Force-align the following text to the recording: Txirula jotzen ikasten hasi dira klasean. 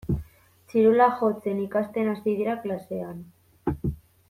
Txirula 0.71 1.09
jotzen 1.19 1.59
ikasten 1.65 2.11
hasi 2.15 2.35
dira 2.41 2.57
klasean. 2.65 3.23